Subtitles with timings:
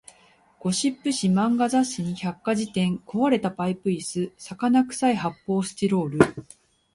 [0.57, 6.19] ゴシップ誌、漫画雑誌に百科事典、壊れたパイプ椅子、魚臭い発砲スチロール